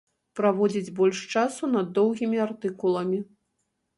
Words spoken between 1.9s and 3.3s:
доўгімі артыкуламі.